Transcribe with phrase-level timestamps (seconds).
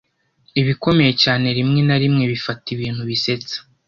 [0.61, 3.57] Ibikomeye cyane rimwe na rimwe bifata ibintu bisetsa